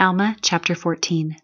[0.00, 1.34] Alma chapter 14.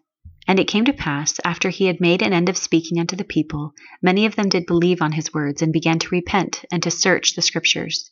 [0.47, 3.25] And it came to pass, after he had made an end of speaking unto the
[3.25, 6.89] people, many of them did believe on his words, and began to repent, and to
[6.89, 8.11] search the scriptures.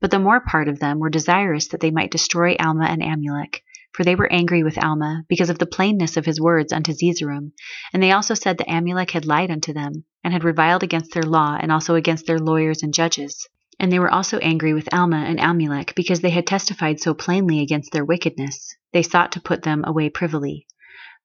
[0.00, 3.62] But the more part of them were desirous that they might destroy Alma and Amulek,
[3.92, 7.50] for they were angry with Alma, because of the plainness of his words unto Zeezrom.
[7.92, 11.24] And they also said that Amulek had lied unto them, and had reviled against their
[11.24, 13.48] law, and also against their lawyers and judges.
[13.80, 17.60] And they were also angry with Alma and Amulek, because they had testified so plainly
[17.60, 18.76] against their wickedness.
[18.92, 20.66] They sought to put them away privily.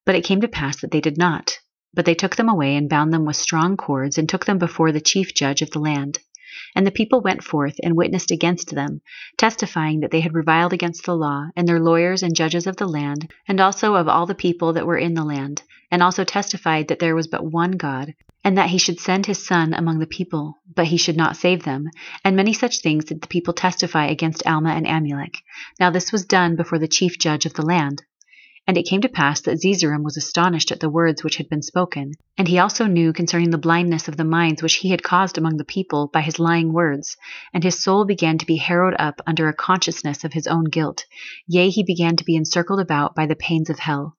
[0.06, 1.58] But it came to pass that they did not.
[1.92, 4.90] But they took them away and bound them with strong cords, and took them before
[4.90, 6.18] the chief judge of the land.
[6.74, 9.00] And the people went forth and witnessed against them,
[9.36, 12.88] testifying that they had reviled against the law, and their lawyers and judges of the
[12.88, 16.88] land, and also of all the people that were in the land, and also testified
[16.88, 20.06] that there was but one God, and that he should send his Son among the
[20.06, 21.90] people, but he should not save them.
[22.24, 25.34] And many such things did the people testify against Alma and Amulek.
[25.80, 28.02] Now this was done before the chief judge of the land.
[28.68, 31.62] And it came to pass that Zeezrom was astonished at the words which had been
[31.62, 35.38] spoken, and he also knew concerning the blindness of the minds which he had caused
[35.38, 37.16] among the people by his lying words,
[37.54, 41.04] and his soul began to be harrowed up under a consciousness of his own guilt,
[41.46, 44.16] yea, he began to be encircled about by the pains of hell.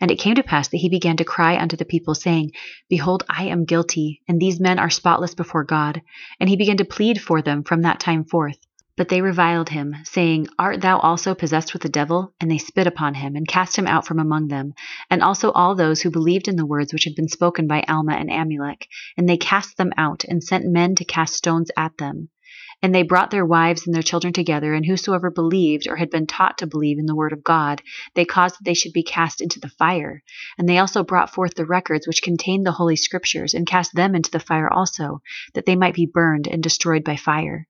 [0.00, 2.52] And it came to pass that he began to cry unto the people, saying,
[2.88, 6.00] Behold, I am guilty, and these men are spotless before God.
[6.40, 8.58] And he began to plead for them from that time forth.
[8.94, 12.34] But they reviled him, saying, Art thou also possessed with the devil?
[12.38, 14.74] And they spit upon him, and cast him out from among them,
[15.08, 18.12] and also all those who believed in the words which had been spoken by Alma
[18.12, 18.86] and Amulek.
[19.16, 22.28] And they cast them out, and sent men to cast stones at them.
[22.82, 26.26] And they brought their wives and their children together, and whosoever believed or had been
[26.26, 27.80] taught to believe in the word of God,
[28.14, 30.22] they caused that they should be cast into the fire.
[30.58, 34.14] And they also brought forth the records which contained the holy scriptures, and cast them
[34.14, 35.22] into the fire also,
[35.54, 37.68] that they might be burned and destroyed by fire.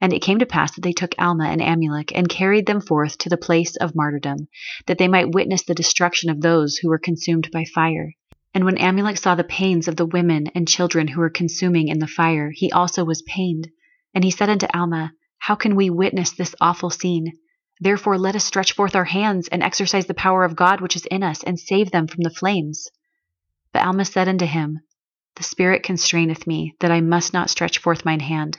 [0.00, 3.16] And it came to pass that they took Alma and Amulek, and carried them forth
[3.18, 4.48] to the place of martyrdom,
[4.86, 8.12] that they might witness the destruction of those who were consumed by fire.
[8.54, 11.98] And when Amulek saw the pains of the women and children who were consuming in
[11.98, 13.68] the fire, he also was pained.
[14.14, 17.32] And he said unto Alma, How can we witness this awful scene?
[17.80, 21.06] Therefore let us stretch forth our hands, and exercise the power of God which is
[21.06, 22.88] in us, and save them from the flames.
[23.72, 24.80] But Alma said unto him,
[25.34, 28.58] The Spirit constraineth me, that I must not stretch forth mine hand.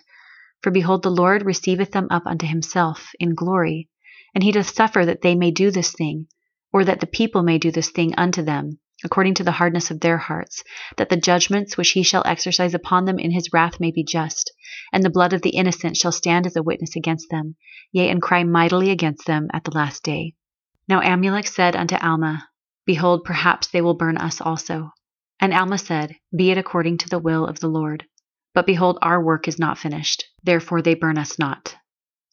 [0.65, 3.87] For behold, the Lord receiveth them up unto himself in glory,
[4.33, 6.25] and he doth suffer that they may do this thing,
[6.73, 9.99] or that the people may do this thing unto them, according to the hardness of
[9.99, 10.63] their hearts,
[10.97, 14.51] that the judgments which he shall exercise upon them in his wrath may be just,
[14.91, 17.55] and the blood of the innocent shall stand as a witness against them,
[17.91, 20.33] yea, and cry mightily against them at the last day.
[20.87, 22.49] Now Amulek said unto Alma,
[22.87, 24.93] Behold, perhaps they will burn us also.
[25.39, 28.07] And Alma said, Be it according to the will of the Lord.
[28.55, 31.75] But behold, our work is not finished, therefore they burn us not.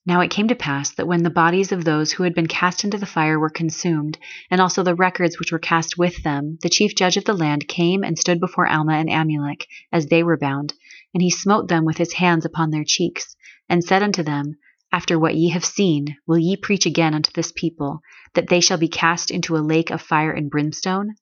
[0.04, 2.82] Now it came to pass that when the bodies of those who had been cast
[2.82, 4.18] into the fire were consumed,
[4.50, 7.68] and also the records which were cast with them, the chief judge of the land
[7.68, 10.74] came and stood before Alma and Amulek, as they were bound,
[11.14, 13.36] and he smote them with his hands upon their cheeks,
[13.68, 14.56] and said unto them,
[14.90, 18.00] After what ye have seen, will ye preach again unto this people,
[18.34, 21.14] that they shall be cast into a lake of fire and brimstone?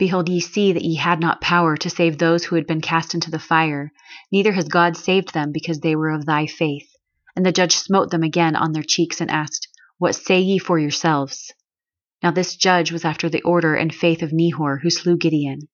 [0.00, 3.12] Behold, ye see that ye had not power to save those who had been cast
[3.12, 3.92] into the fire,
[4.32, 6.88] neither has God saved them because they were of thy faith.
[7.36, 9.68] And the judge smote them again on their cheeks and asked,
[9.98, 11.52] What say ye for yourselves?
[12.22, 15.68] Now this judge was after the order and faith of Nehor, who slew Gideon.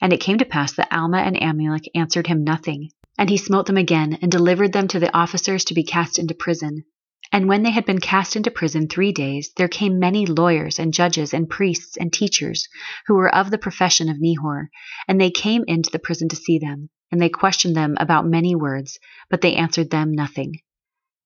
[0.00, 2.90] And it came to pass that Alma and Amulek answered him nothing.
[3.18, 6.34] And he smote them again, and delivered them to the officers to be cast into
[6.34, 6.84] prison.
[7.34, 10.92] And when they had been cast into prison three days, there came many lawyers and
[10.92, 12.68] judges and priests and teachers,
[13.06, 14.68] who were of the profession of Nehor,
[15.08, 16.90] and they came into the prison to see them.
[17.10, 18.98] And they questioned them about many words,
[19.30, 20.60] but they answered them nothing.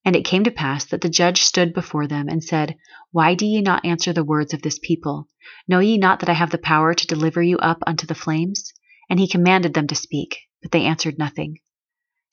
[0.04, 2.76] And it came to pass that the judge stood before them and said,
[3.10, 5.26] Why do ye not answer the words of this people?
[5.66, 8.72] Know ye not that I have the power to deliver you up unto the flames?
[9.10, 11.58] And he commanded them to speak, but they answered nothing.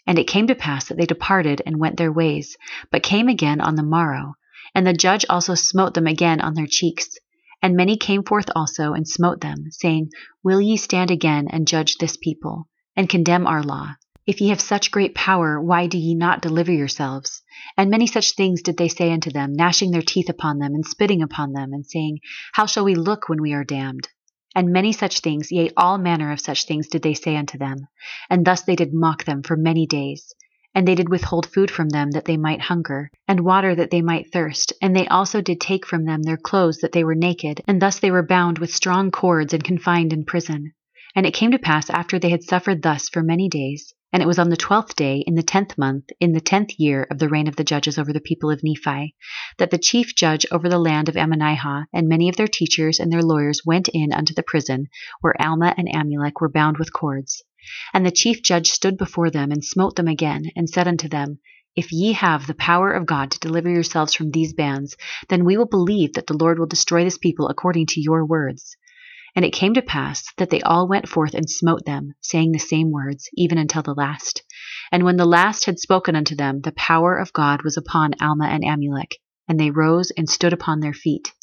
[0.05, 2.57] And it came to pass that they departed and went their ways,
[2.91, 4.35] but came again on the morrow.
[4.75, 7.17] And the judge also smote them again on their cheeks.
[7.61, 10.09] And many came forth also and smote them, saying,
[10.43, 13.95] Will ye stand again and judge this people, and condemn our law?
[14.25, 17.41] If ye have such great power, why do ye not deliver yourselves?
[17.77, 20.85] And many such things did they say unto them, gnashing their teeth upon them, and
[20.85, 22.19] spitting upon them, and saying,
[22.53, 24.07] How shall we look when we are damned?
[24.55, 27.87] And many such things, yea, all manner of such things did they say unto them.
[28.29, 30.33] And thus they did mock them for many days.
[30.75, 34.01] And they did withhold food from them that they might hunger, and water that they
[34.01, 34.73] might thirst.
[34.81, 37.61] And they also did take from them their clothes that they were naked.
[37.67, 40.73] And thus they were bound with strong cords and confined in prison.
[41.15, 44.27] And it came to pass after they had suffered thus for many days, And it
[44.27, 47.27] was on the twelfth day, in the tenth month, in the tenth year of the
[47.27, 49.15] reign of the judges over the people of Nephi,
[49.57, 53.11] that the chief judge over the land of Ammonihah and many of their teachers and
[53.11, 54.85] their lawyers went in unto the prison,
[55.21, 57.43] where Alma and Amulek were bound with cords.
[57.91, 61.39] And the chief judge stood before them and smote them again, and said unto them,
[61.75, 64.95] If ye have the power of God to deliver yourselves from these bands,
[65.29, 68.77] then we will believe that the Lord will destroy this people according to your words.
[69.35, 72.59] And it came to pass that they all went forth and smote them, saying the
[72.59, 74.43] same words, even until the last.
[74.91, 78.45] And when the last had spoken unto them, the power of God was upon Alma
[78.45, 79.15] and Amulek,
[79.47, 81.33] and they rose and stood upon their feet.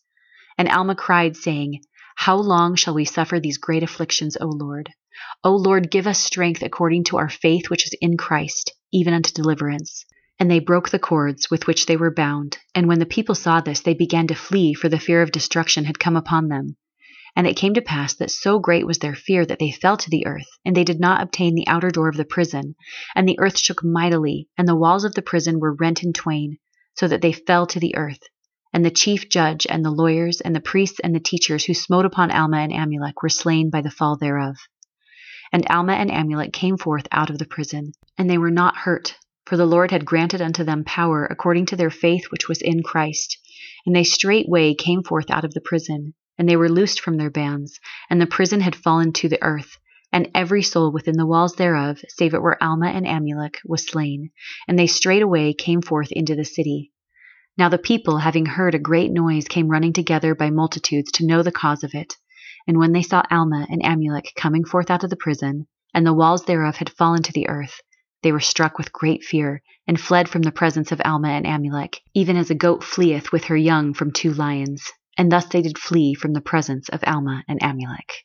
[0.56, 1.80] And Alma cried, saying,
[2.14, 4.90] How long shall we suffer these great afflictions, O Lord?
[5.42, 9.32] O Lord, give us strength according to our faith which is in Christ, even unto
[9.32, 10.04] deliverance.
[10.38, 12.58] And they broke the cords with which they were bound.
[12.72, 15.86] And when the people saw this, they began to flee, for the fear of destruction
[15.86, 16.76] had come upon them.
[17.36, 20.10] And it came to pass that so great was their fear that they fell to
[20.10, 22.74] the earth, and they did not obtain the outer door of the prison.
[23.14, 26.58] And the earth shook mightily, and the walls of the prison were rent in twain,
[26.96, 28.18] so that they fell to the earth.
[28.72, 32.04] And the chief judge, and the lawyers, and the priests, and the teachers who smote
[32.04, 34.56] upon Alma and Amulek were slain by the fall thereof.
[35.52, 39.14] And Alma and Amulek came forth out of the prison, and they were not hurt,
[39.46, 42.82] for the Lord had granted unto them power according to their faith which was in
[42.82, 43.38] Christ.
[43.86, 47.28] And they straightway came forth out of the prison and they were loosed from their
[47.28, 47.78] bands,
[48.08, 49.76] and the prison had fallen to the earth,
[50.10, 54.30] and every soul within the walls thereof, save it were Alma and Amulek, was slain,
[54.66, 56.92] and they straightway came forth into the city.
[57.58, 61.42] Now the people, having heard a great noise, came running together by multitudes to know
[61.42, 62.14] the cause of it.
[62.66, 66.14] And when they saw Alma and Amulek coming forth out of the prison, and the
[66.14, 67.82] walls thereof had fallen to the earth,
[68.22, 71.98] they were struck with great fear, and fled from the presence of Alma and Amulek,
[72.14, 75.78] even as a goat fleeth with her young from two lions and thus they did
[75.78, 78.24] flee from the presence of Alma and Amulek.